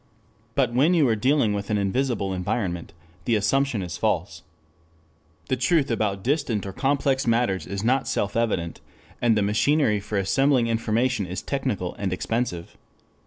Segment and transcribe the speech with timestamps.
[0.55, 2.91] But when you are dealing with an invisible environment,
[3.25, 4.41] the assumption is false.
[5.47, 8.81] The truth about distant or complex matters is not self evident,
[9.21, 12.75] and the machinery for assembling information is technical and expensive.